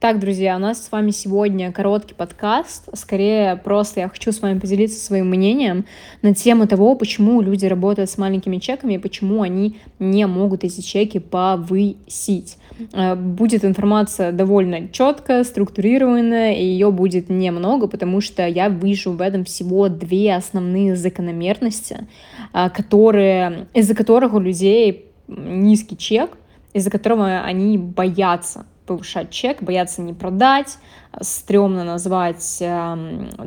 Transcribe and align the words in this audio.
Так, 0.00 0.18
друзья, 0.18 0.56
у 0.56 0.58
нас 0.58 0.82
с 0.82 0.90
вами 0.90 1.10
сегодня 1.10 1.70
короткий 1.72 2.14
подкаст. 2.14 2.88
Скорее, 2.94 3.56
просто 3.56 4.00
я 4.00 4.08
хочу 4.08 4.32
с 4.32 4.40
вами 4.40 4.58
поделиться 4.58 4.98
своим 4.98 5.28
мнением 5.28 5.84
на 6.22 6.34
тему 6.34 6.66
того, 6.66 6.94
почему 6.94 7.42
люди 7.42 7.66
работают 7.66 8.08
с 8.08 8.16
маленькими 8.16 8.56
чеками 8.56 8.94
и 8.94 8.98
почему 8.98 9.42
они 9.42 9.78
не 9.98 10.26
могут 10.26 10.64
эти 10.64 10.80
чеки 10.80 11.18
повысить. 11.18 12.56
Э, 12.94 13.14
будет 13.14 13.62
информация 13.62 14.32
довольно 14.32 14.88
четкая, 14.88 15.44
структурированная, 15.44 16.54
и 16.54 16.64
ее 16.64 16.90
будет 16.90 17.28
немного, 17.28 17.86
потому 17.86 18.22
что 18.22 18.46
я 18.46 18.70
вижу 18.70 19.12
в 19.12 19.20
этом 19.20 19.44
всего 19.44 19.90
две 19.90 20.34
основные 20.34 20.96
закономерности, 20.96 22.06
э, 22.54 22.70
которые, 22.70 23.66
из-за 23.74 23.94
которых 23.94 24.32
у 24.32 24.38
людей 24.38 25.10
низкий 25.28 25.98
чек, 25.98 26.38
из-за 26.72 26.90
которого 26.90 27.40
они 27.40 27.76
боятся 27.76 28.64
повышать 28.90 29.30
чек, 29.30 29.62
боятся 29.62 30.02
не 30.02 30.12
продать, 30.12 30.78
стрёмно 31.20 31.84
назвать 31.84 32.58
э, 32.60 32.96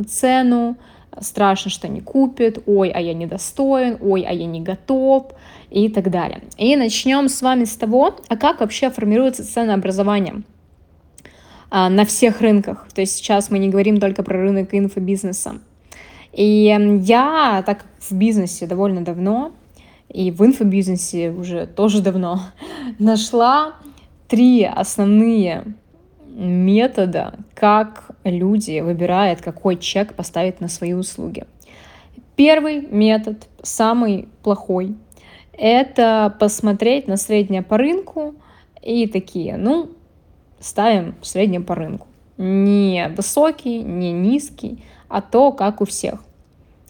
цену, 0.08 0.78
страшно, 1.20 1.70
что 1.70 1.90
не 1.90 2.00
купит, 2.00 2.64
ой, 2.66 2.90
а 2.92 3.02
я 3.02 3.14
недостоин, 3.14 3.98
ой, 4.00 4.22
а 4.22 4.32
я 4.32 4.46
не 4.46 4.62
готов 4.62 5.34
и 5.70 5.90
так 5.90 6.10
далее. 6.10 6.44
И 6.58 6.78
начнем 6.78 7.28
с 7.28 7.42
вами 7.42 7.66
с 7.66 7.76
того, 7.76 8.16
а 8.30 8.38
как 8.38 8.62
вообще 8.62 8.90
формируется 8.90 9.46
ценообразование 9.46 10.44
а, 11.70 11.90
на 11.90 12.06
всех 12.06 12.40
рынках. 12.40 12.88
То 12.96 13.02
есть 13.02 13.18
сейчас 13.18 13.52
мы 13.52 13.60
не 13.60 13.68
говорим 13.68 14.00
только 14.00 14.24
про 14.24 14.38
рынок 14.38 14.70
инфобизнеса. 14.72 15.60
И 16.32 16.74
я, 17.02 17.64
так 17.66 17.84
в 18.00 18.14
бизнесе 18.14 18.66
довольно 18.66 19.02
давно, 19.02 19.52
и 20.08 20.32
в 20.32 20.42
инфобизнесе 20.46 21.32
уже 21.32 21.68
тоже 21.68 22.02
давно, 22.02 22.40
нашла 22.98 23.74
три 24.28 24.64
основные 24.64 25.76
метода, 26.28 27.36
как 27.54 28.12
люди 28.24 28.80
выбирают, 28.80 29.42
какой 29.42 29.78
чек 29.78 30.14
поставить 30.16 30.62
на 30.62 30.68
свои 30.68 30.94
услуги. 30.94 31.46
Первый 32.36 32.82
метод, 32.82 33.48
самый 33.62 34.28
плохой, 34.42 34.96
это 35.54 36.36
посмотреть 36.40 37.08
на 37.08 37.18
среднее 37.18 37.62
по 37.62 37.78
рынку 37.78 38.34
и 38.82 39.08
такие, 39.08 39.56
ну, 39.56 39.92
ставим 40.60 41.16
среднее 41.22 41.62
по 41.62 41.76
рынку. 41.76 42.08
Не 42.38 43.10
высокий, 43.16 43.84
не 43.84 44.12
низкий, 44.12 44.84
а 45.08 45.22
то, 45.22 45.52
как 45.52 45.82
у 45.82 45.86
всех. 45.86 46.24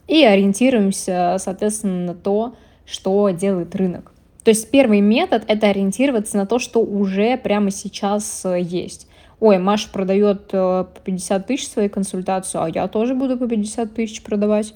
И 0.08 0.24
ориентируемся, 0.24 1.36
соответственно, 1.40 2.06
на 2.06 2.16
то, 2.16 2.56
что 2.86 3.30
делает 3.30 3.76
рынок. 3.76 4.13
То 4.44 4.50
есть 4.50 4.70
первый 4.72 5.00
метод— 5.00 5.44
это 5.48 5.68
ориентироваться 5.68 6.38
на 6.38 6.46
то, 6.46 6.60
что 6.60 6.80
уже 6.80 7.38
прямо 7.38 7.72
сейчас 7.72 8.44
э, 8.46 8.60
есть. 8.62 9.08
Ой, 9.40 9.58
Маша 9.58 9.90
продает 9.90 10.50
э, 10.52 10.86
по 10.94 11.00
50 11.04 11.48
тысяч 11.48 11.68
свою 11.68 11.90
консультацию, 11.90 12.64
а 12.64 12.70
я 12.70 12.88
тоже 12.88 13.16
буду 13.16 13.38
по 13.38 13.48
50 13.48 13.94
тысяч 13.94 14.22
продавать. 14.22 14.74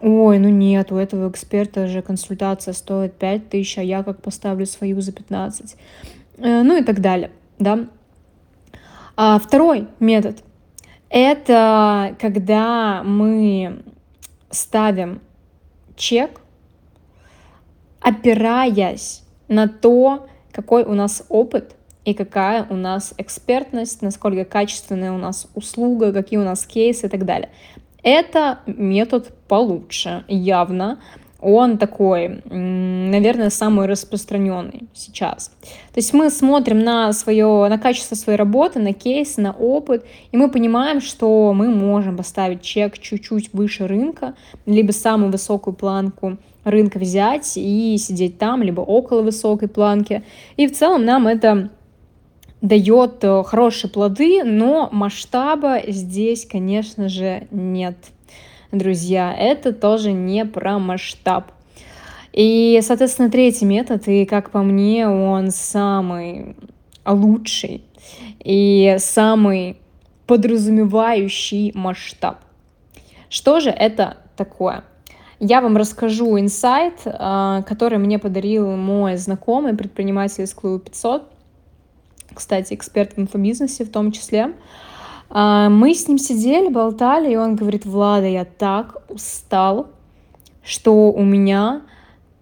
Ой, 0.00 0.38
ну 0.38 0.48
нет, 0.48 0.90
у 0.92 0.96
этого 0.96 1.30
эксперта 1.30 1.86
же 1.86 2.00
консультация 2.00 2.72
стоит 2.72 3.14
5 3.14 3.50
тысяч, 3.50 3.76
а 3.76 3.82
я 3.82 4.02
как 4.02 4.22
поставлю 4.22 4.64
свою 4.64 5.00
за 5.02 5.12
15. 5.12 5.76
Э, 6.38 6.62
ну 6.62 6.78
и 6.78 6.82
так 6.82 7.00
далее, 7.00 7.30
да. 7.58 7.86
А 9.16 9.38
второй 9.38 9.86
метод— 9.98 10.42
это 11.10 12.16
когда 12.18 13.02
мы 13.02 13.82
ставим 14.50 15.20
чек 15.96 16.39
опираясь 18.00 19.22
на 19.48 19.68
то, 19.68 20.26
какой 20.52 20.84
у 20.84 20.94
нас 20.94 21.24
опыт 21.28 21.76
и 22.04 22.14
какая 22.14 22.66
у 22.70 22.74
нас 22.74 23.14
экспертность, 23.18 24.02
насколько 24.02 24.44
качественная 24.44 25.12
у 25.12 25.18
нас 25.18 25.48
услуга, 25.54 26.12
какие 26.12 26.38
у 26.38 26.44
нас 26.44 26.66
кейсы 26.66 27.06
и 27.06 27.10
так 27.10 27.24
далее. 27.24 27.50
Это 28.02 28.60
метод 28.66 29.32
получше, 29.46 30.24
явно, 30.26 30.98
он 31.42 31.78
такой, 31.78 32.42
наверное, 32.44 33.50
самый 33.50 33.86
распространенный 33.86 34.88
сейчас. 34.92 35.48
То 35.92 35.96
есть 35.96 36.12
мы 36.12 36.30
смотрим 36.30 36.80
на, 36.80 37.12
свое, 37.12 37.66
на 37.68 37.78
качество 37.78 38.14
своей 38.14 38.38
работы, 38.38 38.78
на 38.78 38.92
кейс, 38.92 39.38
на 39.38 39.52
опыт, 39.52 40.04
и 40.32 40.36
мы 40.36 40.50
понимаем, 40.50 41.00
что 41.00 41.52
мы 41.54 41.68
можем 41.68 42.16
поставить 42.16 42.62
чек 42.62 42.98
чуть-чуть 42.98 43.54
выше 43.54 43.86
рынка, 43.86 44.34
либо 44.66 44.92
самую 44.92 45.32
высокую 45.32 45.74
планку 45.74 46.36
рынка 46.64 46.98
взять 46.98 47.52
и 47.56 47.96
сидеть 47.98 48.38
там, 48.38 48.62
либо 48.62 48.80
около 48.80 49.22
высокой 49.22 49.68
планки. 49.68 50.22
И 50.56 50.66
в 50.66 50.72
целом 50.72 51.04
нам 51.04 51.26
это 51.26 51.70
дает 52.60 53.24
э, 53.24 53.42
хорошие 53.44 53.90
плоды, 53.90 54.44
но 54.44 54.88
масштаба 54.92 55.80
здесь, 55.86 56.46
конечно 56.46 57.08
же, 57.08 57.46
нет 57.50 57.96
друзья, 58.72 59.34
это 59.36 59.72
тоже 59.72 60.12
не 60.12 60.44
про 60.44 60.78
масштаб. 60.78 61.52
И, 62.32 62.78
соответственно, 62.82 63.30
третий 63.30 63.64
метод, 63.64 64.06
и 64.06 64.24
как 64.24 64.50
по 64.50 64.62
мне, 64.62 65.08
он 65.08 65.50
самый 65.50 66.54
лучший 67.04 67.82
и 68.38 68.96
самый 68.98 69.78
подразумевающий 70.26 71.72
масштаб. 71.74 72.38
Что 73.28 73.58
же 73.58 73.70
это 73.70 74.18
такое? 74.36 74.84
Я 75.42 75.62
вам 75.62 75.78
расскажу 75.78 76.38
инсайт, 76.38 77.00
а, 77.06 77.62
который 77.62 77.96
мне 77.96 78.18
подарил 78.18 78.76
мой 78.76 79.16
знакомый 79.16 79.74
предприниматель 79.74 80.44
из 80.44 80.52
клуба 80.52 80.80
500, 80.80 81.32
кстати, 82.34 82.74
эксперт 82.74 83.16
в 83.16 83.18
инфобизнесе 83.18 83.86
в 83.86 83.90
том 83.90 84.12
числе. 84.12 84.52
А, 85.30 85.70
мы 85.70 85.94
с 85.94 86.06
ним 86.06 86.18
сидели, 86.18 86.68
болтали, 86.68 87.32
и 87.32 87.36
он 87.36 87.56
говорит, 87.56 87.86
Влада, 87.86 88.26
я 88.26 88.44
так 88.44 89.02
устал, 89.08 89.88
что 90.62 91.10
у 91.10 91.24
меня 91.24 91.82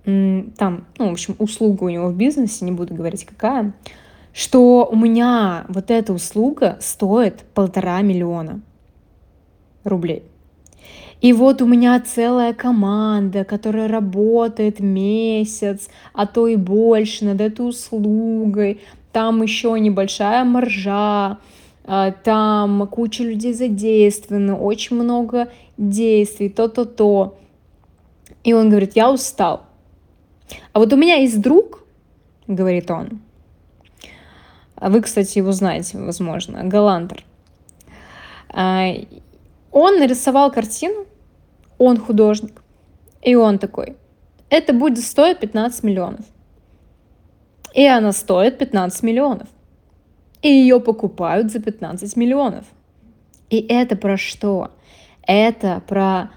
там, 0.05 0.87
ну, 0.99 1.09
в 1.09 1.13
общем, 1.13 1.37
услуга 1.39 1.85
у 1.85 1.89
него 1.91 2.09
в 2.09 2.17
бизнесе, 2.17 2.65
не 2.65 2.73
буду 2.73 2.95
говорить 2.95 3.27
какая, 3.27 3.75
что 4.33 4.89
у 4.91 4.97
меня 4.97 5.67
вот 5.69 5.91
эта 5.91 6.13
услуга 6.13 6.79
стоит 6.81 7.45
полтора 7.55 8.01
миллиона 8.01 8.61
рублей. 9.85 10.25
И 11.21 11.33
вот 11.33 11.63
у 11.63 11.67
меня 11.67 12.01
целая 12.01 12.55
команда, 12.55 13.45
которая 13.45 13.89
работает 13.89 14.79
месяц, 14.79 15.89
а 16.13 16.27
то 16.27 16.47
и 16.47 16.57
больше 16.57 17.25
над 17.25 17.41
этой 17.41 17.69
услугой. 17.69 18.81
Там 19.13 19.43
еще 19.43 19.79
небольшая 19.81 20.45
маржа, 20.45 21.39
а, 21.85 22.13
там 22.13 22.87
куча 22.87 23.25
людей 23.25 23.53
задействована, 23.53 24.57
очень 24.57 24.97
много 24.97 25.51
действий, 25.77 26.51
то-то-то. 26.51 27.37
И 28.45 28.53
он 28.53 28.71
говорит, 28.71 28.93
я 28.95 29.11
устал. 29.11 29.65
А 30.73 30.79
вот 30.79 30.93
у 30.93 30.97
меня 30.97 31.17
есть 31.17 31.41
друг, 31.41 31.85
говорит 32.47 32.91
он, 32.91 33.21
а 34.77 34.91
вы, 34.91 35.03
кстати, 35.03 35.39
его 35.39 35.51
знаете, 35.53 35.99
возможно, 35.99 36.63
Галантер. 36.65 37.25
Он 39.73 39.99
нарисовал 39.99 40.51
картину, 40.51 41.07
он 41.79 41.99
художник, 41.99 42.63
и 43.23 43.35
он 43.35 43.59
такой, 43.59 43.97
это 44.51 44.73
будет 44.73 45.05
стоить 45.05 45.39
15 45.39 45.83
миллионов. 45.85 46.25
И 47.75 47.85
она 47.87 48.13
стоит 48.13 48.59
15 48.59 49.03
миллионов 49.03 49.49
и 50.43 50.49
ее 50.49 50.81
покупают 50.81 51.51
за 51.51 51.61
15 51.61 52.17
миллионов. 52.17 52.65
И 53.51 53.59
это 53.59 53.97
про 53.97 54.17
что? 54.17 54.73
Это 55.23 55.83
про 55.87 56.31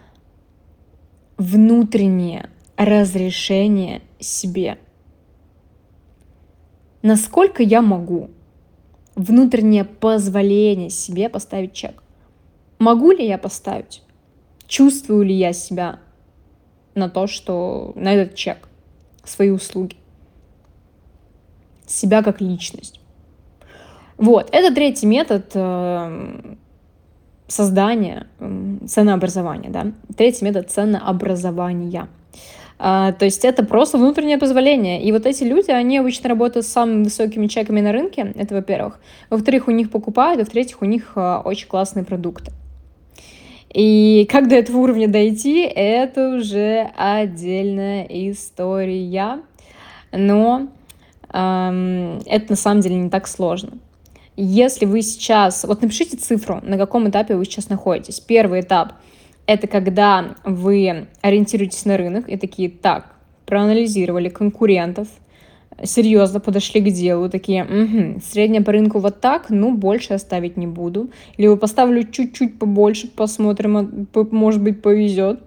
внутреннее 1.38 2.50
разрешение 2.78 4.02
себе. 4.19 4.78
Насколько 7.02 7.63
я 7.63 7.81
могу 7.81 8.30
внутреннее 9.16 9.86
позволение 9.86 10.90
себе 10.90 11.30
поставить 11.30 11.74
чек? 11.74 12.04
Могу 12.81 13.12
ли 13.12 13.28
я 13.28 13.38
поставить? 13.38 14.01
Чувствую 14.66 15.24
ли 15.24 15.36
я 15.36 15.54
себя 15.54 16.00
на 16.95 17.10
то, 17.10 17.28
что 17.28 17.94
на 17.95 18.12
этот 18.12 18.33
чек, 18.33 18.68
свои 19.24 19.51
услуги? 19.51 19.98
Себя 21.86 22.24
как 22.24 22.42
личность. 22.42 23.00
Вот, 24.18 24.50
это 24.51 24.74
третий 24.74 25.06
метод 25.06 25.51
э, 25.54 26.56
создания 27.45 28.25
ценообразования, 28.88 29.69
да. 29.69 29.92
Третий 30.18 30.44
метод 30.44 30.72
ценообразования. 30.72 32.07
А, 32.80 33.12
то 33.12 33.25
есть 33.25 33.45
это 33.45 33.63
просто 33.63 34.00
внутреннее 34.00 34.39
позволение. 34.39 35.04
И 35.04 35.12
вот 35.12 35.28
эти 35.28 35.44
люди, 35.44 35.69
они 35.69 36.00
обычно 36.00 36.30
работают 36.30 36.66
с 36.66 36.69
самыми 36.69 37.04
высокими 37.04 37.45
чеками 37.45 37.80
на 37.80 37.92
рынке, 37.92 38.33
это 38.36 38.56
во-первых. 38.56 39.00
Во-вторых, 39.30 39.68
у 39.68 39.72
них 39.72 39.92
покупают, 39.92 40.48
в-третьих, 40.48 40.81
у 40.81 40.86
них 40.86 41.12
а, 41.13 41.44
очень 41.45 41.68
классные 41.68 42.06
продукты. 42.06 42.51
И 43.73 44.27
как 44.29 44.50
до 44.50 44.56
этого 44.56 44.77
уровня 44.77 45.07
дойти, 45.07 45.62
это 45.62 46.35
уже 46.35 46.89
отдельная 46.95 48.03
история. 48.09 49.41
Но 50.12 50.68
эм, 51.31 52.19
это 52.25 52.45
на 52.50 52.56
самом 52.56 52.81
деле 52.81 52.95
не 52.95 53.09
так 53.09 53.27
сложно. 53.27 53.77
Если 54.35 54.85
вы 54.85 55.01
сейчас, 55.01 55.63
вот 55.63 55.81
напишите 55.81 56.18
цифру, 56.18 56.59
на 56.63 56.77
каком 56.77 57.09
этапе 57.09 57.35
вы 57.35 57.45
сейчас 57.45 57.69
находитесь. 57.69 58.19
Первый 58.19 58.62
этап— 58.62 58.94
это 59.45 59.68
когда 59.68 60.35
вы 60.44 61.07
ориентируетесь 61.21 61.85
на 61.85 61.97
рынок 61.97 62.27
и 62.27 62.38
такие, 62.38 62.69
так, 62.69 63.15
проанализировали 63.45 64.29
конкурентов, 64.29 65.07
серьезно 65.83 66.39
подошли 66.39 66.81
к 66.81 66.91
делу, 66.91 67.29
такие, 67.29 67.63
угу, 67.63 68.21
средняя 68.21 68.63
по 68.63 68.71
рынку 68.71 69.00
вот 69.00 69.21
так, 69.21 69.50
ну, 69.50 69.75
больше 69.75 70.13
оставить 70.13 70.57
не 70.57 70.68
буду. 70.68 71.12
Либо 71.38 71.56
поставлю 71.56 72.03
чуть-чуть 72.03 72.59
побольше, 72.59 73.07
посмотрим, 73.07 73.77
а, 73.77 74.27
может 74.31 74.62
быть, 74.62 74.81
повезет. 74.81 75.39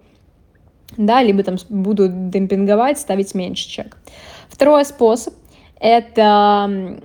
Да, 0.96 1.22
либо 1.22 1.42
там 1.42 1.56
буду 1.68 2.08
демпинговать, 2.08 2.98
ставить 2.98 3.34
меньше 3.34 3.68
чек. 3.68 3.96
Второй 4.48 4.84
способ— 4.84 5.34
это 5.80 7.00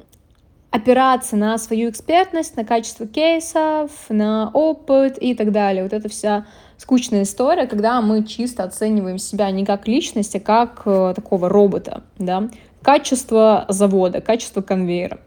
опираться 0.71 1.35
на 1.35 1.57
свою 1.57 1.89
экспертность, 1.89 2.55
на 2.55 2.63
качество 2.63 3.07
кейсов, 3.07 3.91
на 4.09 4.51
опыт 4.53 5.17
и 5.17 5.33
так 5.33 5.51
далее. 5.51 5.83
Вот 5.83 5.93
это 5.93 6.09
вся 6.09 6.45
скучная 6.77 7.23
история, 7.23 7.65
когда 7.65 8.01
мы 8.01 8.23
чисто 8.23 8.63
оцениваем 8.63 9.17
себя 9.17 9.49
не 9.51 9.65
как 9.65 9.87
личность, 9.87 10.35
а 10.35 10.39
как 10.39 10.83
э, 10.85 11.13
такого 11.15 11.49
робота, 11.49 12.03
да, 12.17 12.49
качество 12.81 13.65
завода, 13.69 14.21
качество 14.21 14.61
конвейера. 14.61 15.19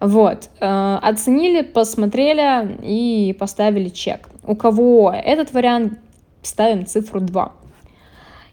Вот, 0.00 0.48
э, 0.60 0.98
оценили, 1.02 1.60
посмотрели 1.60 2.78
и 2.82 3.34
поставили 3.38 3.90
чек. 3.90 4.28
У 4.44 4.56
кого 4.56 5.12
этот 5.14 5.52
вариант, 5.52 5.98
ставим 6.42 6.86
цифру 6.86 7.20
2. 7.20 7.52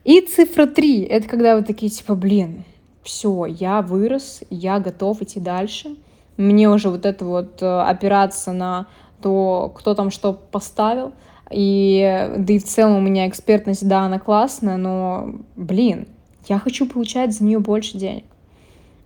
И 0.03 0.21
цифра 0.21 0.65
3, 0.65 1.03
это 1.03 1.27
когда 1.27 1.55
вы 1.55 1.63
такие, 1.63 1.89
типа, 1.89 2.15
блин, 2.15 2.65
все, 3.03 3.45
я 3.45 3.81
вырос, 3.81 4.41
я 4.49 4.79
готов 4.79 5.21
идти 5.21 5.39
дальше. 5.39 5.95
Мне 6.35 6.69
уже 6.69 6.89
вот 6.89 7.05
это 7.05 7.23
вот 7.23 7.61
э, 7.61 7.65
опираться 7.81 8.51
на 8.51 8.87
то, 9.21 9.71
кто 9.75 9.95
там 9.95 10.11
что 10.11 10.33
поставил. 10.33 11.13
И 11.49 12.29
да 12.37 12.53
и 12.53 12.59
в 12.59 12.65
целом 12.65 12.97
у 12.97 13.01
меня 13.01 13.27
экспертность, 13.27 13.87
да, 13.87 14.01
она 14.01 14.19
классная, 14.19 14.75
но, 14.75 15.29
блин, 15.55 16.07
я 16.49 16.59
хочу 16.59 16.87
получать 16.87 17.33
за 17.33 17.43
нее 17.43 17.59
больше 17.59 17.97
денег. 17.97 18.25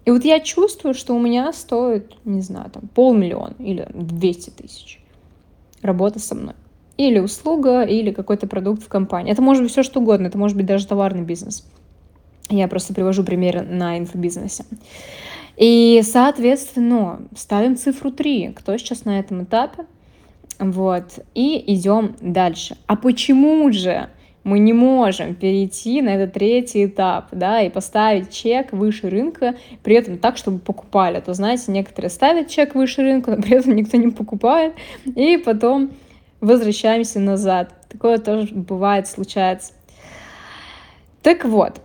И 0.06 0.12
вот 0.12 0.26
я 0.26 0.40
чувствую, 0.40 0.94
что 0.94 1.16
у 1.16 1.20
меня 1.20 1.54
стоит, 1.54 2.14
не 2.26 2.42
знаю, 2.42 2.72
там 2.72 2.88
полмиллиона 2.88 3.56
или 3.60 3.88
200 3.94 4.50
тысяч 4.52 5.00
работа 5.82 6.20
со 6.20 6.36
мной. 6.36 6.56
Или 6.98 7.20
услуга, 7.20 7.84
или 7.84 8.12
какой-то 8.12 8.48
продукт 8.48 8.84
в 8.84 8.88
компании. 8.88 9.32
Это 9.32 9.42
может 9.42 9.64
быть 9.64 9.72
все 9.72 9.84
что 9.84 10.00
угодно, 10.00 10.28
это 10.28 10.38
может 10.38 10.58
быть 10.58 10.66
даже 10.66 10.88
товарный 10.88 11.24
бизнес. 11.24 11.66
Я 12.50 12.68
просто 12.68 12.94
привожу 12.94 13.24
примеры 13.24 13.62
на 13.62 13.98
инфобизнесе. 13.98 14.66
И, 15.58 16.02
соответственно, 16.04 17.22
ставим 17.36 17.78
цифру 17.78 18.12
3. 18.12 18.54
Кто 18.54 18.76
сейчас 18.78 19.06
на 19.06 19.20
этом 19.20 19.44
этапе? 19.44 19.86
Вот. 20.60 21.20
И 21.34 21.64
идем 21.74 22.16
дальше. 22.20 22.78
А 22.88 22.96
почему 22.96 23.72
же 23.72 24.10
мы 24.44 24.60
не 24.60 24.74
можем 24.74 25.36
перейти 25.36 26.02
на 26.02 26.10
этот 26.10 26.34
третий 26.34 26.86
этап, 26.86 27.28
да, 27.32 27.62
и 27.62 27.70
поставить 27.70 28.32
чек 28.32 28.74
выше 28.74 29.10
рынка, 29.10 29.56
при 29.84 29.96
этом 29.96 30.18
так, 30.18 30.38
чтобы 30.38 30.60
покупали. 30.60 31.18
А 31.18 31.22
то, 31.22 31.34
знаете, 31.34 31.72
некоторые 31.72 32.10
ставят 32.10 32.48
чек 32.48 32.74
выше 32.74 33.02
рынка, 33.02 33.32
но 33.32 33.42
при 33.42 33.58
этом 33.58 33.76
никто 33.76 33.98
не 33.98 34.10
покупает, 34.10 34.74
и 35.06 35.38
потом 35.38 35.92
возвращаемся 36.40 37.20
назад. 37.20 37.74
Такое 37.88 38.18
тоже 38.18 38.54
бывает, 38.54 39.08
случается. 39.08 39.74
Так 41.22 41.46
вот, 41.46 41.80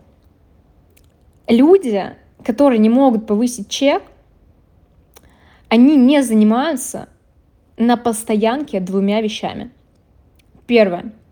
люди, 1.49 2.15
которые 2.43 2.79
не 2.79 2.89
могут 2.89 3.27
повысить 3.27 3.69
чек, 3.69 4.03
они 5.69 5.97
не 5.97 6.23
занимаются 6.23 7.09
на 7.77 7.99
постоянке 7.99 8.81
двумя 8.81 9.21
вещами. 9.21 9.71
Первое— 10.67 11.13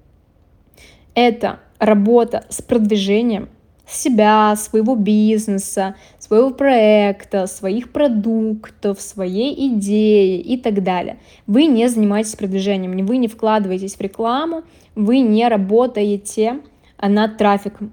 это 1.15 1.61
работа 1.79 2.45
с 2.49 2.63
продвижением 2.63 3.49
себя, 3.87 4.55
своего 4.57 4.95
бизнеса, 4.95 5.95
своего 6.19 6.51
проекта, 6.51 7.47
своих 7.47 7.93
продуктов, 7.93 9.01
своей 9.01 9.69
идеи 9.69 10.41
и 10.41 10.57
так 10.57 10.83
далее. 10.83 11.19
Вы 11.47 11.67
не 11.67 11.89
занимаетесь 11.89 12.35
продвижением, 12.35 13.05
вы 13.05 13.19
не 13.19 13.29
вкладываетесь 13.29 13.97
в 13.97 14.01
рекламу, 14.01 14.63
вы 14.95 15.19
не 15.19 15.47
работаете 15.49 16.61
над 17.01 17.37
трафиком. 17.37 17.93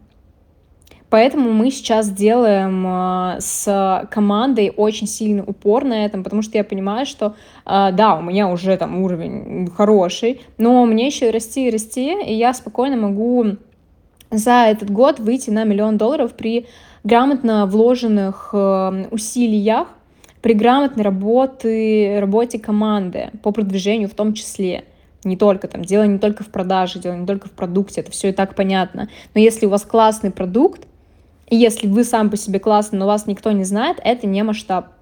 Поэтому 1.11 1.51
мы 1.51 1.71
сейчас 1.71 2.09
делаем 2.09 2.87
э, 2.87 3.41
с 3.41 4.07
командой 4.09 4.73
очень 4.73 5.07
сильный 5.07 5.43
упор 5.45 5.83
на 5.83 6.05
этом, 6.05 6.23
потому 6.23 6.41
что 6.41 6.57
я 6.57 6.63
понимаю, 6.63 7.05
что 7.05 7.35
э, 7.65 7.89
да, 7.91 8.15
у 8.15 8.21
меня 8.21 8.47
уже 8.47 8.77
там 8.77 9.03
уровень 9.03 9.69
хороший, 9.75 10.41
но 10.57 10.85
мне 10.85 11.07
еще 11.07 11.29
расти 11.31 11.67
и 11.67 11.69
расти, 11.69 12.15
и 12.25 12.33
я 12.33 12.53
спокойно 12.53 12.95
могу 12.95 13.57
за 14.29 14.67
этот 14.67 14.89
год 14.89 15.19
выйти 15.19 15.49
на 15.49 15.65
миллион 15.65 15.97
долларов 15.97 16.31
при 16.31 16.67
грамотно 17.03 17.65
вложенных 17.65 18.51
э, 18.53 19.07
усилиях, 19.11 19.89
при 20.41 20.53
грамотной 20.53 21.03
работе, 21.03 22.19
работе 22.21 22.57
команды 22.57 23.31
по 23.43 23.51
продвижению 23.51 24.07
в 24.07 24.13
том 24.13 24.33
числе 24.33 24.85
не 25.25 25.35
только 25.35 25.67
там, 25.67 25.83
дело 25.83 26.03
не 26.03 26.19
только 26.19 26.45
в 26.45 26.47
продаже, 26.47 26.99
дело 26.99 27.15
не 27.15 27.27
только 27.27 27.49
в 27.49 27.51
продукте, 27.51 27.99
это 27.99 28.11
все 28.11 28.29
и 28.29 28.31
так 28.31 28.55
понятно. 28.55 29.09
Но 29.35 29.41
если 29.41 29.65
у 29.65 29.69
вас 29.69 29.83
классный 29.83 30.31
продукт, 30.31 30.83
и 30.83 30.90
если 31.55 31.87
вы 31.87 32.03
сам 32.03 32.29
по 32.29 32.37
себе 32.37 32.59
классный, 32.59 32.99
но 32.99 33.07
вас 33.07 33.27
никто 33.27 33.51
не 33.51 33.63
знает, 33.63 33.97
это 34.03 34.27
не 34.27 34.43
масштаб. 34.43 34.93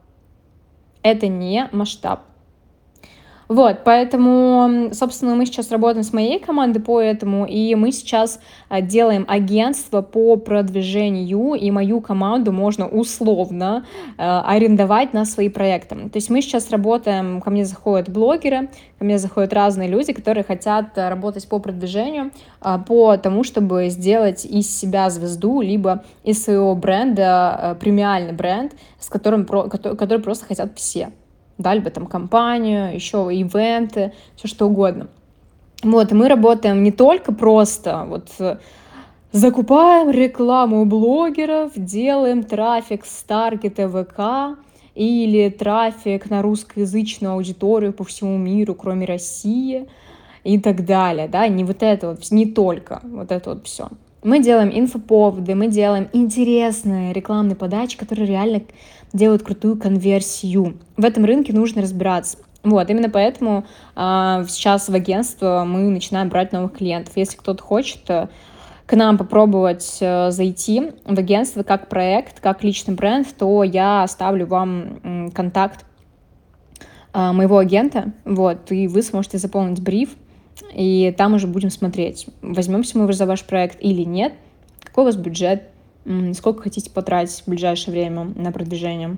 Это 1.04 1.28
не 1.28 1.70
масштаб. 1.72 2.22
Вот, 3.50 3.80
поэтому, 3.84 4.94
собственно, 4.94 5.34
мы 5.34 5.48
сейчас 5.48 5.72
работаем 5.72 6.04
с 6.04 6.14
моей 6.14 6.38
командой 6.38 6.80
по 6.80 7.02
этому, 7.02 7.48
и 7.48 7.74
мы 7.74 7.92
сейчас 7.92 8.40
а, 8.70 8.80
делаем 8.80 9.26
агентство 9.28 10.04
по 10.04 10.36
продвижению, 10.36 11.56
и 11.56 11.72
мою 11.72 12.00
команду 12.00 12.52
можно 12.52 12.88
условно 12.88 13.88
э, 14.20 14.24
арендовать 14.24 15.14
на 15.14 15.26
свои 15.26 15.50
проекты. 15.50 15.96
То 15.96 16.18
есть 16.18 16.30
мы 16.30 16.44
сейчас 16.44 16.70
работаем, 16.70 17.42
ко 17.42 17.50
мне 17.50 17.66
заходят 17.66 18.08
блогеры, 18.08 18.70
ко 19.00 19.06
мне 19.06 19.18
заходят 19.18 19.52
разные 19.52 19.90
люди, 19.90 20.14
которые 20.14 20.44
хотят 20.44 20.96
работать 20.96 21.50
по 21.50 21.58
продвижению, 21.58 22.30
по 22.88 23.18
тому, 23.18 23.44
чтобы 23.44 23.90
сделать 23.90 24.46
из 24.46 24.70
себя 24.70 25.10
звезду, 25.10 25.62
либо 25.62 26.04
из 26.24 26.44
своего 26.44 26.76
бренда 26.76 27.76
премиальный 27.80 28.34
бренд, 28.34 28.74
с 29.00 29.10
которым, 29.10 29.46
который 29.48 30.20
просто 30.20 30.46
хотят 30.46 30.78
все 30.78 31.10
дали 31.60 31.80
бы 31.80 31.92
там 31.92 32.08
компанию, 32.08 32.96
еще 32.96 33.30
ивенты, 33.32 34.14
все 34.36 34.48
что 34.48 34.68
угодно. 34.68 35.08
Вот, 35.84 36.12
и 36.12 36.16
мы 36.16 36.28
работаем 36.28 36.84
не 36.84 36.92
только 36.92 37.32
просто 37.32 38.06
вот 38.08 38.30
закупаем 39.32 40.10
рекламу 40.10 40.86
блогеров, 40.86 41.72
делаем 41.76 42.44
трафик 42.44 43.06
с 43.06 43.24
таргета 43.24 43.88
ВК 43.88 44.60
или 44.96 45.50
трафик 45.50 46.30
на 46.30 46.42
русскоязычную 46.42 47.34
аудиторию 47.34 47.94
по 47.94 48.04
всему 48.04 48.38
миру, 48.38 48.74
кроме 48.76 49.06
России 49.06 49.88
и 50.44 50.60
так 50.60 50.86
далее, 50.86 51.28
да, 51.28 51.48
не 51.48 51.64
вот 51.64 51.84
это 51.84 52.10
вот, 52.10 52.32
не 52.32 52.46
только 52.46 53.02
вот 53.04 53.32
это 53.32 53.52
вот 53.52 53.68
все. 53.68 53.90
Мы 54.22 54.42
делаем 54.42 54.70
инфоповоды, 54.74 55.56
мы 55.56 55.68
делаем 55.68 56.10
интересные 56.12 57.14
рекламные 57.14 57.56
подачи, 57.56 57.98
которые 57.98 58.28
реально 58.28 58.64
делают 59.14 59.44
крутую 59.44 59.78
конверсию. 59.78 60.78
В 60.98 61.06
этом 61.06 61.24
рынке 61.24 61.54
нужно 61.54 61.82
разбираться. 61.82 62.38
Вот, 62.64 62.90
именно 62.90 63.10
поэтому 63.10 63.66
э, 63.96 64.46
сейчас 64.50 64.90
в 64.90 64.94
агентство 64.94 65.64
мы 65.66 65.90
начинаем 65.90 66.28
брать 66.28 66.52
новых 66.52 66.74
клиентов. 66.74 67.16
Если 67.16 67.38
кто-то 67.38 67.64
хочет 67.64 68.10
э, 68.10 68.28
к 68.86 68.94
нам 68.98 69.18
попробовать 69.18 70.00
э, 70.02 70.32
зайти 70.32 70.92
в 71.06 71.18
агентство 71.18 71.64
как 71.64 71.88
проект, 71.88 72.42
как 72.42 72.62
личный 72.62 72.96
бренд, 72.96 73.28
то 73.38 73.64
я 73.64 74.04
оставлю 74.04 74.46
вам 74.48 75.32
контакт 75.34 75.86
э, 77.14 77.32
моего 77.32 77.60
агента, 77.60 78.12
вот, 78.26 78.70
и 78.74 78.90
вы 78.90 79.02
сможете 79.02 79.38
заполнить 79.38 79.82
бриф, 79.82 80.10
и 80.74 81.14
там 81.18 81.34
уже 81.34 81.48
будем 81.48 81.70
смотреть, 81.70 82.28
возьмемся 82.42 82.98
мы 82.98 83.12
за 83.12 83.26
ваш 83.26 83.44
проект 83.44 83.78
или 83.82 84.04
нет, 84.04 84.34
какой 84.84 85.04
у 85.04 85.06
вас 85.06 85.16
бюджет, 85.16 85.64
сколько 86.34 86.64
хотите 86.64 86.90
потратить 86.90 87.44
в 87.46 87.50
ближайшее 87.50 87.94
время 87.94 88.32
на 88.36 88.52
продвижение 88.52 89.18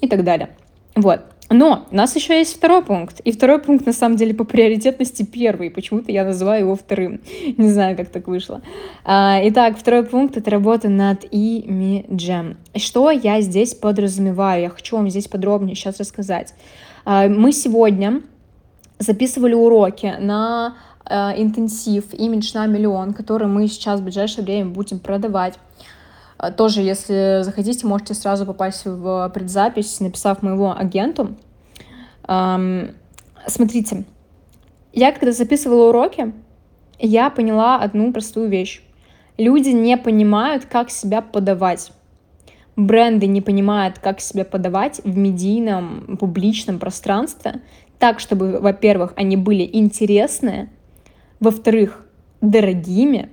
и 0.00 0.08
так 0.08 0.24
далее. 0.24 0.50
Вот. 0.94 1.20
Но 1.50 1.86
у 1.90 1.94
нас 1.94 2.16
еще 2.16 2.38
есть 2.38 2.56
второй 2.56 2.82
пункт. 2.82 3.20
И 3.20 3.30
второй 3.30 3.58
пункт, 3.58 3.84
на 3.84 3.92
самом 3.92 4.16
деле, 4.16 4.34
по 4.34 4.44
приоритетности 4.44 5.24
первый. 5.24 5.70
Почему-то 5.70 6.10
я 6.10 6.24
называю 6.24 6.60
его 6.60 6.74
вторым. 6.74 7.20
Не 7.58 7.68
знаю, 7.68 7.96
как 7.96 8.08
так 8.08 8.28
вышло. 8.28 8.62
А, 9.04 9.40
итак, 9.44 9.76
второй 9.78 10.04
пункт— 10.04 10.36
это 10.38 10.50
работа 10.50 10.88
над 10.88 11.24
имиджем. 11.30 12.56
Что 12.74 13.10
я 13.10 13.40
здесь 13.40 13.74
подразумеваю? 13.74 14.62
Я 14.62 14.68
хочу 14.70 14.96
вам 14.96 15.10
здесь 15.10 15.28
подробнее 15.28 15.76
сейчас 15.76 16.00
рассказать. 16.00 16.54
А, 17.04 17.28
мы 17.28 17.52
сегодня 17.52 18.22
записывали 19.04 19.54
уроки 19.54 20.16
на 20.18 20.76
а, 21.04 21.34
интенсив 21.36 22.12
«Имидж 22.12 22.52
на 22.54 22.66
миллион», 22.66 23.12
который 23.12 23.46
мы 23.46 23.68
сейчас 23.68 24.00
в 24.00 24.04
ближайшее 24.04 24.44
время 24.44 24.70
будем 24.70 24.98
продавать. 24.98 25.58
А, 26.38 26.50
тоже, 26.50 26.80
если 26.80 27.40
захотите, 27.42 27.86
можете 27.86 28.14
сразу 28.14 28.46
попасть 28.46 28.84
в 28.86 29.30
предзапись, 29.34 30.00
написав 30.00 30.42
моего 30.42 30.76
агенту. 30.76 31.36
Смотрите, 33.46 34.04
я 34.94 35.12
когда 35.12 35.32
записывала 35.32 35.90
уроки, 35.90 36.32
я 36.98 37.28
поняла 37.28 37.76
одну 37.76 38.12
простую 38.12 38.48
вещь. 38.48 38.82
Люди 39.36 39.70
не 39.70 39.96
понимают, 39.98 40.64
как 40.64 40.90
себя 40.90 41.20
подавать. 41.20 41.92
Бренды 42.76 43.26
не 43.26 43.40
понимают, 43.40 43.98
как 43.98 44.20
себя 44.20 44.44
подавать 44.44 45.00
в 45.04 45.16
медийном, 45.16 46.16
публичном 46.18 46.78
пространстве, 46.78 47.60
так, 48.04 48.20
чтобы, 48.20 48.60
во-первых, 48.60 49.14
они 49.16 49.38
были 49.38 49.66
интересные, 49.72 50.68
во-вторых, 51.40 52.04
дорогими, 52.42 53.30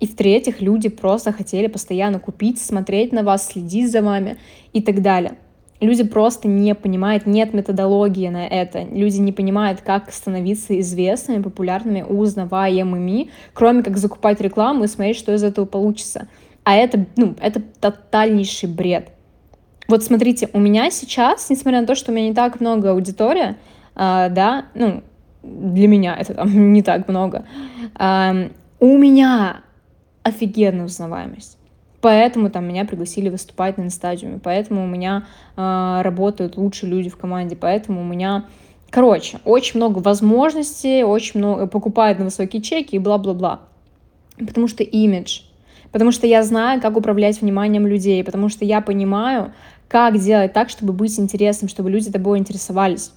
и 0.00 0.06
в-третьих, 0.06 0.62
люди 0.62 0.88
просто 0.88 1.30
хотели 1.30 1.66
постоянно 1.66 2.18
купить, 2.18 2.58
смотреть 2.58 3.12
на 3.12 3.22
вас, 3.22 3.48
следить 3.48 3.92
за 3.92 4.00
вами 4.00 4.38
и 4.72 4.80
так 4.80 5.02
далее. 5.02 5.34
Люди 5.78 6.04
просто 6.04 6.48
не 6.48 6.74
понимают, 6.74 7.26
нет 7.26 7.52
методологии 7.52 8.30
на 8.30 8.46
это. 8.46 8.84
Люди 8.84 9.18
не 9.18 9.32
понимают, 9.32 9.82
как 9.82 10.10
становиться 10.10 10.80
известными, 10.80 11.42
популярными, 11.42 12.00
узнаваемыми, 12.00 13.28
кроме 13.52 13.82
как 13.82 13.98
закупать 13.98 14.40
рекламу 14.40 14.84
и 14.84 14.86
смотреть, 14.86 15.18
что 15.18 15.34
из 15.34 15.44
этого 15.44 15.66
получится. 15.66 16.28
А 16.62 16.76
это, 16.76 17.04
ну, 17.16 17.34
это 17.42 17.60
тотальнейший 17.60 18.70
бред. 18.70 19.10
Вот 19.86 20.02
смотрите, 20.02 20.48
у 20.54 20.60
меня 20.60 20.90
сейчас, 20.90 21.50
несмотря 21.50 21.82
на 21.82 21.86
то, 21.86 21.94
что 21.94 22.10
у 22.10 22.14
меня 22.14 22.28
не 22.28 22.34
так 22.34 22.58
много 22.62 22.92
аудитория, 22.92 23.58
э, 23.96 24.28
да, 24.30 24.66
ну, 24.74 25.02
для 25.42 25.88
меня 25.88 26.16
это 26.16 26.34
там 26.34 26.72
не 26.72 26.82
так 26.82 27.08
много, 27.08 27.44
э, 27.98 28.48
у 28.80 28.98
меня 28.98 29.62
офигенная 30.22 30.86
узнаваемость. 30.86 31.58
Поэтому 32.00 32.50
там 32.50 32.68
меня 32.68 32.84
пригласили 32.84 33.30
выступать 33.30 33.78
на 33.78 33.82
инстадиуме, 33.82 34.38
поэтому 34.38 34.84
у 34.84 34.86
меня 34.86 35.26
э, 35.56 36.00
работают 36.02 36.58
лучшие 36.58 36.90
люди 36.90 37.08
в 37.08 37.16
команде, 37.16 37.56
поэтому 37.56 38.02
у 38.02 38.04
меня, 38.04 38.44
короче, 38.90 39.38
очень 39.46 39.78
много 39.78 40.00
возможностей, 40.00 41.02
очень 41.02 41.40
много 41.40 41.66
покупают 41.66 42.18
на 42.18 42.26
высокие 42.26 42.60
чеки 42.60 42.96
и 42.96 42.98
бла-бла-бла. 42.98 43.60
Потому 44.36 44.68
что 44.68 44.82
имидж, 44.82 45.44
потому 45.92 46.12
что 46.12 46.26
я 46.26 46.42
знаю, 46.42 46.82
как 46.82 46.98
управлять 46.98 47.40
вниманием 47.40 47.86
людей, 47.86 48.22
потому 48.22 48.50
что 48.50 48.66
я 48.66 48.82
понимаю, 48.82 49.54
как 49.88 50.18
делать 50.18 50.52
так, 50.52 50.68
чтобы 50.68 50.92
быть 50.92 51.18
интересным, 51.18 51.70
чтобы 51.70 51.90
люди 51.90 52.12
тобой 52.12 52.38
интересовались. 52.38 53.12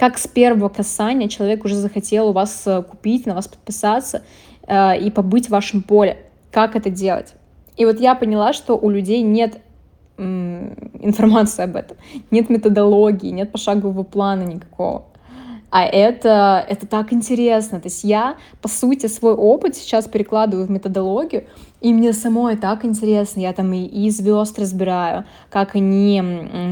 Как 0.00 0.16
с 0.16 0.26
первого 0.26 0.70
касания 0.70 1.28
человек 1.28 1.62
уже 1.66 1.74
захотел 1.74 2.28
у 2.28 2.32
вас 2.32 2.62
э, 2.64 2.82
купить, 2.82 3.26
на 3.26 3.34
вас 3.34 3.48
подписаться 3.48 4.22
э, 4.66 4.98
и 4.98 5.10
побыть 5.10 5.48
в 5.48 5.50
вашем 5.50 5.82
поле. 5.82 6.16
Как 6.50 6.74
это 6.74 6.88
делать? 6.88 7.34
И 7.76 7.84
вот 7.84 8.00
я 8.00 8.14
поняла, 8.14 8.54
что 8.54 8.78
у 8.78 8.88
людей 8.88 9.20
нет 9.20 9.60
информации 10.16 11.64
об 11.64 11.76
этом, 11.76 11.98
нет 12.30 12.48
методологии, 12.48 13.28
нет 13.28 13.52
пошагового 13.52 14.02
плана 14.02 14.42
никакого. 14.44 15.04
А 15.70 15.84
это, 15.84 16.64
это 16.68 16.86
так 16.86 17.12
интересно. 17.12 17.80
То 17.80 17.86
есть 17.86 18.02
я, 18.02 18.36
по 18.60 18.68
сути, 18.68 19.06
свой 19.06 19.34
опыт 19.34 19.76
сейчас 19.76 20.08
перекладываю 20.08 20.66
в 20.66 20.70
методологию, 20.70 21.44
и 21.80 21.94
мне 21.94 22.12
самой 22.12 22.56
так 22.56 22.84
интересно. 22.84 23.40
Я 23.40 23.52
там 23.52 23.72
и, 23.72 23.84
и 23.84 24.10
звезд 24.10 24.58
разбираю, 24.58 25.24
как 25.48 25.76
они 25.76 26.22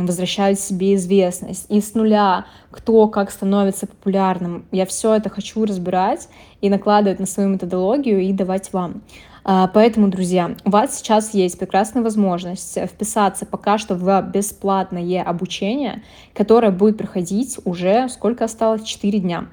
возвращают 0.02 0.59
себе 0.59 0.97
известность, 0.97 1.67
и 1.69 1.81
с 1.81 1.95
нуля, 1.95 2.47
кто 2.71 3.07
как 3.09 3.31
становится 3.31 3.87
популярным. 3.87 4.67
Я 4.73 4.85
все 4.85 5.14
это 5.14 5.31
хочу 5.31 5.64
разбирать 5.64 6.28
и 6.61 6.69
накладывать 6.69 7.21
на 7.21 7.26
свою 7.26 7.49
методологию 7.50 8.21
и 8.21 8.33
давать 8.33 8.73
вам. 8.73 9.02
А, 9.50 9.67
поэтому, 9.67 10.09
друзья, 10.09 10.55
у 10.67 10.69
вас 10.69 10.99
сейчас 10.99 11.33
есть 11.33 11.59
прекрасная 11.59 12.02
возможность 12.02 12.78
вписаться 12.87 13.47
пока 13.47 13.78
что 13.78 13.95
в 13.95 14.21
бесплатное 14.31 15.23
обучение, 15.23 16.02
которое 16.35 16.71
будет 16.71 16.99
проходить 16.99 17.59
уже, 17.64 18.11
сколько 18.11 18.45
осталось, 18.45 18.83
4 18.83 19.21
дня. 19.21 19.47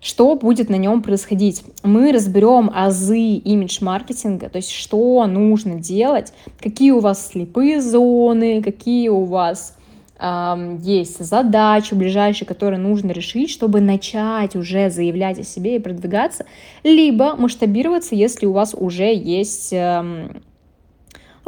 Что 0.00 0.34
будет 0.36 0.70
на 0.70 0.76
нем 0.76 1.02
происходить? 1.02 1.64
Мы 1.82 2.12
разберем 2.12 2.70
азы 2.74 3.20
имидж-маркетинга, 3.20 4.48
то 4.48 4.56
есть 4.56 4.70
что 4.70 5.26
нужно 5.26 5.74
делать, 5.74 6.32
какие 6.58 6.92
у 6.92 7.00
вас 7.00 7.28
слепые 7.28 7.82
зоны, 7.82 8.62
какие 8.62 9.10
у 9.10 9.24
вас 9.24 9.76
есть 10.20 11.24
задачи 11.24 11.94
ближайшие, 11.94 12.46
которые 12.46 12.80
нужно 12.80 13.12
решить, 13.12 13.50
чтобы 13.50 13.80
начать 13.80 14.56
уже 14.56 14.90
заявлять 14.90 15.38
о 15.38 15.44
себе 15.44 15.76
и 15.76 15.78
продвигаться, 15.78 16.44
либо 16.82 17.36
масштабироваться, 17.36 18.14
если 18.14 18.46
у 18.46 18.52
вас 18.52 18.74
уже 18.74 19.14
есть 19.14 19.72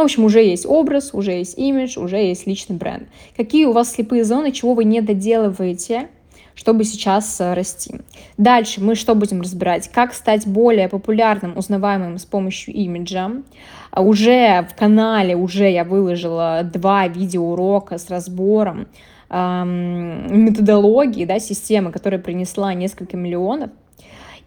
в 0.00 0.02
общем, 0.02 0.24
уже 0.24 0.42
есть 0.42 0.64
образ, 0.64 1.10
уже 1.12 1.32
есть 1.32 1.58
имидж, 1.58 1.98
уже 1.98 2.16
есть 2.16 2.46
личный 2.46 2.76
бренд. 2.76 3.08
Какие 3.36 3.66
у 3.66 3.72
вас 3.72 3.92
слепые 3.92 4.24
зоны, 4.24 4.50
чего 4.50 4.72
вы 4.72 4.84
не 4.84 5.02
доделываете, 5.02 6.08
чтобы 6.60 6.84
сейчас 6.84 7.40
э, 7.40 7.54
расти. 7.54 8.02
Дальше 8.36 8.82
мы 8.82 8.94
что 8.94 9.14
будем 9.14 9.40
разбирать? 9.40 9.88
Как 9.88 10.12
стать 10.12 10.46
более 10.46 10.90
популярным, 10.90 11.56
узнаваемым 11.56 12.18
с 12.18 12.26
помощью 12.26 12.74
имиджа. 12.74 13.30
А 13.90 14.02
уже 14.02 14.68
в 14.70 14.78
канале, 14.78 15.34
уже 15.34 15.70
я 15.70 15.84
выложила 15.84 16.60
два 16.62 17.08
видеоурока 17.08 17.96
с 17.96 18.10
разбором 18.10 18.88
методологии, 19.30 21.24
да, 21.24 21.38
системы, 21.38 21.92
которая 21.92 22.20
принесла 22.20 22.74
несколько 22.74 23.16
миллионов. 23.16 23.70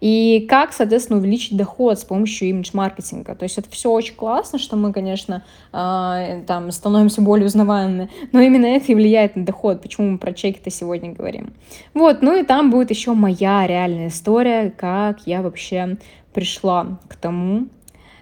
И 0.04 0.44
как, 0.50 0.74
соответственно, 0.74 1.18
увеличить 1.18 1.56
доход 1.56 1.98
с 1.98 2.04
помощью 2.04 2.50
имидж-маркетинга. 2.50 3.34
То 3.34 3.44
есть 3.44 3.56
это 3.56 3.70
все 3.70 3.90
очень 3.90 4.14
классно, 4.14 4.58
что 4.58 4.76
мы, 4.76 4.92
конечно, 4.92 5.42
э, 5.72 6.42
там 6.46 6.70
становимся 6.72 7.22
более 7.22 7.46
узнаваемыми, 7.46 8.10
но 8.30 8.40
именно 8.42 8.66
это 8.66 8.92
и 8.92 8.94
влияет 8.94 9.34
на 9.34 9.46
доход, 9.46 9.80
почему 9.80 10.10
мы 10.10 10.18
про 10.18 10.34
чеки-то 10.34 10.68
сегодня 10.68 11.14
говорим. 11.14 11.54
Вот, 11.94 12.20
ну 12.20 12.38
и 12.38 12.44
там 12.44 12.70
будет 12.70 12.90
еще 12.90 13.14
моя 13.14 13.66
реальная 13.66 14.08
история, 14.08 14.70
как 14.76 15.26
я 15.26 15.40
вообще 15.40 15.96
пришла 16.34 16.98
к 17.08 17.16
тому, 17.16 17.68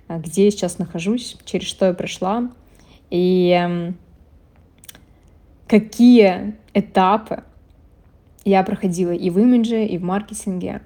где 0.08 0.44
я 0.44 0.50
сейчас 0.52 0.78
нахожусь, 0.78 1.36
через 1.44 1.66
что 1.66 1.86
я 1.86 1.94
прошла, 1.94 2.48
и 3.10 3.58
э, 3.60 3.92
какие 5.66 6.54
этапы 6.74 7.42
я 8.44 8.62
проходила 8.62 9.10
и 9.10 9.30
в 9.30 9.40
имидже, 9.40 9.84
и 9.84 9.98
в 9.98 10.04
маркетинге, 10.04 10.82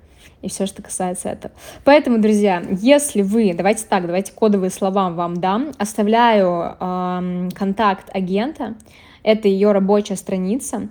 и 0.46 0.48
все, 0.48 0.66
что 0.66 0.80
касается 0.80 1.28
этого. 1.28 1.52
Поэтому, 1.84 2.18
друзья, 2.18 2.62
если 2.70 3.22
вы, 3.22 3.52
давайте 3.52 3.84
так, 3.84 4.06
давайте 4.06 4.32
кодовые 4.32 4.70
слова 4.70 5.10
вам 5.10 5.38
дам, 5.40 5.72
оставляю 5.76 6.76
э, 6.78 7.48
контакт 7.52 8.08
агента, 8.14 8.76
это 9.24 9.48
ее 9.48 9.72
рабочая 9.72 10.14
страница. 10.14 10.88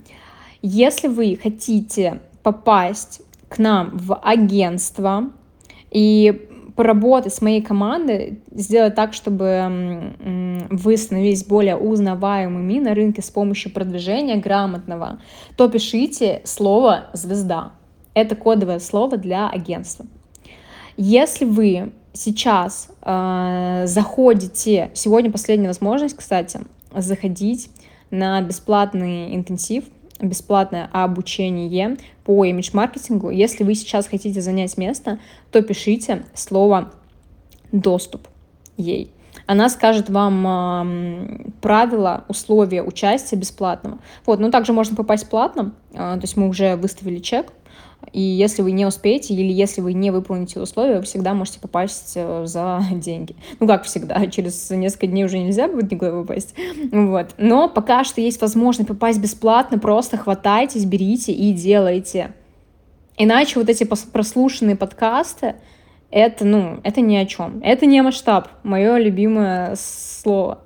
Если 0.62 1.08
вы 1.08 1.40
хотите 1.42 2.20
попасть 2.44 3.22
к 3.48 3.58
нам 3.58 3.98
в 3.98 4.14
агентство 4.16 5.30
и 5.90 6.50
поработать 6.76 7.34
с 7.34 7.42
моей 7.42 7.62
командой, 7.62 8.42
сделать 8.52 8.96
так, 8.96 9.14
чтобы 9.14 10.14
вы 10.70 10.98
становились 10.98 11.46
более 11.46 11.78
узнаваемыми 11.78 12.80
на 12.80 12.94
рынке 12.94 13.22
с 13.22 13.32
помощью 13.32 13.72
продвижения 13.72 14.36
грамотного, 14.36 15.20
то 15.56 15.70
пишите 15.70 16.42
слово 16.44 17.06
«звезда». 17.14 17.72
Это 18.16 18.36
кодовое 18.36 18.80
слово 18.80 19.18
для 19.18 19.48
агентства. 19.50 20.08
Если 20.98 21.46
вы 21.46 21.92
сейчас 22.14 22.90
э, 23.02 23.84
заходите, 23.86 24.90
сегодня 24.94 25.32
последняя 25.32 25.68
возможность, 25.68 26.16
кстати, 26.16 26.62
заходить 26.96 27.70
на 28.10 28.42
бесплатный 28.42 29.36
интенсив, 29.36 29.84
бесплатное 30.22 30.90
обучение 30.94 31.98
по 32.24 32.46
имидж-маркетингу. 32.46 33.30
Если 33.30 33.66
вы 33.66 33.76
сейчас 33.76 34.08
хотите 34.08 34.40
занять 34.42 34.78
место, 34.78 35.20
то 35.52 35.62
пишите 35.62 36.24
слово 36.34 36.94
«доступ» 37.74 38.28
ей. 38.78 39.12
Она 39.48 39.70
скажет 39.70 40.10
вам 40.10 40.48
э, 40.48 41.52
правила, 41.62 42.24
условия 42.30 42.82
участия 42.82 43.36
бесплатного. 43.36 44.00
Вот, 44.26 44.40
но 44.40 44.50
также 44.50 44.74
можно 44.74 44.96
попасть 44.96 45.30
платно, 45.30 45.74
э, 45.92 45.98
то 45.98 46.22
есть 46.22 46.38
мы 46.38 46.48
уже 46.48 46.78
выставили 46.78 47.20
чек, 47.20 47.52
и 48.12 48.22
если 48.22 48.62
вы 48.62 48.72
не 48.72 48.86
успеете 48.86 49.34
или 49.34 49.52
если 49.52 49.82
вы 49.82 49.94
не 49.94 50.12
выполните 50.12 50.60
условия, 50.60 50.98
вы 50.98 51.04
всегда 51.04 51.34
можете 51.34 51.60
попасть 51.60 52.14
э, 52.16 52.44
за 52.46 52.82
деньги. 52.92 53.36
Ну, 53.60 53.68
как 53.68 53.84
всегда, 53.84 54.26
через 54.32 54.70
несколько 54.70 55.08
дней 55.08 55.26
уже 55.26 55.38
нельзя 55.38 55.68
будет 55.68 55.92
никуда 55.92 56.12
попасть. 56.12 56.56
Вот. 56.92 57.28
Но 57.38 57.70
пока 57.70 58.04
что 58.04 58.22
есть 58.22 58.42
возможность 58.42 58.88
попасть 58.88 59.20
бесплатно, 59.20 59.80
просто 59.80 60.18
хватайтесь, 60.18 60.86
берите 60.86 61.32
и 61.32 61.54
делайте. 61.54 62.34
Иначе 63.18 63.60
вот 63.60 63.70
эти 63.70 63.84
прослушанные 63.84 64.76
подкасты, 64.76 65.56
это, 66.12 66.46
ну, 66.46 66.80
это 66.84 67.02
ни 67.02 67.16
о 67.16 67.26
чем. 67.26 67.62
Это 67.64 67.86
не 67.86 68.02
масштаб, 68.02 68.50
мое 68.64 68.98
любимое 68.98 69.76
слово 69.78 70.60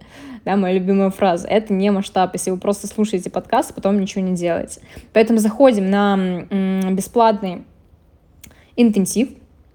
да, 0.50 0.56
моя 0.56 0.74
любимая 0.74 1.12
фраза, 1.12 1.48
это 1.48 1.74
не 1.74 1.92
масштаб, 1.92 2.34
если 2.34 2.50
вы 2.50 2.58
просто 2.58 2.88
слушаете 2.88 3.30
подкаст, 3.30 3.76
потом 3.76 4.00
ничего 4.00 4.24
не 4.24 4.36
делаете. 4.36 4.82
Поэтому 5.14 5.38
заходим 5.38 5.92
на 5.92 6.18
бесплатный 6.92 7.66
интенсив, 8.76 9.30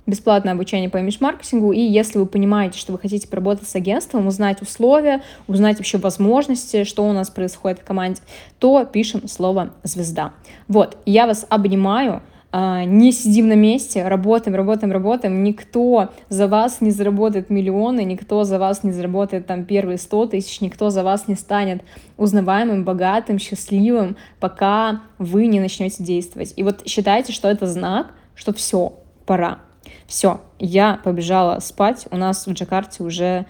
бесплатное 0.06 0.52
обучение 0.52 0.90
по 0.90 0.96
имидж-маркетингу, 0.96 1.70
и 1.70 1.78
если 1.78 2.18
вы 2.18 2.26
понимаете, 2.26 2.76
что 2.78 2.90
вы 2.92 2.98
хотите 2.98 3.28
поработать 3.28 3.68
с 3.68 3.76
агентством, 3.76 4.26
узнать 4.26 4.62
условия, 4.62 5.22
узнать 5.46 5.76
вообще 5.76 5.98
возможности, 5.98 6.82
что 6.82 7.08
у 7.08 7.12
нас 7.12 7.30
происходит 7.30 7.78
в 7.78 7.84
команде, 7.84 8.20
то 8.58 8.84
пишем 8.84 9.28
слово 9.28 9.74
«звезда». 9.84 10.32
Вот, 10.66 10.98
я 11.06 11.28
вас 11.28 11.46
обнимаю, 11.48 12.20
не 12.54 13.10
сидим 13.10 13.48
на 13.48 13.56
месте, 13.56 14.06
работаем, 14.06 14.54
работаем, 14.54 14.92
работаем, 14.92 15.42
никто 15.42 16.10
за 16.28 16.46
вас 16.46 16.80
не 16.80 16.92
заработает 16.92 17.50
миллионы, 17.50 18.04
никто 18.04 18.44
за 18.44 18.60
вас 18.60 18.84
не 18.84 18.92
заработает 18.92 19.46
там 19.46 19.64
первые 19.64 19.98
100 19.98 20.26
тысяч, 20.28 20.60
никто 20.60 20.90
за 20.90 21.02
вас 21.02 21.26
не 21.26 21.34
станет 21.34 21.82
узнаваемым, 22.16 22.84
богатым, 22.84 23.40
счастливым, 23.40 24.16
пока 24.38 25.02
вы 25.18 25.48
не 25.48 25.58
начнете 25.58 26.04
действовать. 26.04 26.52
И 26.54 26.62
вот 26.62 26.86
считайте, 26.86 27.32
что 27.32 27.48
это 27.48 27.66
знак, 27.66 28.14
что 28.36 28.52
все, 28.52 28.92
пора. 29.26 29.58
Все, 30.06 30.40
я 30.60 31.00
побежала 31.02 31.58
спать, 31.58 32.06
у 32.12 32.16
нас 32.16 32.46
в 32.46 32.52
Джакарте 32.52 33.02
уже 33.02 33.46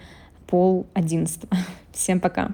пол 0.47 0.87
одиннадцатого. 0.95 1.55
Всем 1.93 2.19
пока. 2.19 2.43